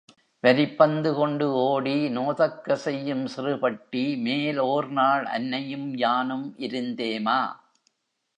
வரிப்பந்து 0.43 1.09
கொண்டு 1.13 1.53
ஓடி 1.53 2.07
நோதக்கசெய்யும் 2.07 3.25
சிறுபட்டி, 3.35 4.03
மேல் 4.17 4.57
ஓர் 4.57 4.89
நாள் 4.89 5.25
அன்னையும் 5.25 5.97
யானும் 5.97 6.55
இருந்தேமா. 6.57 7.39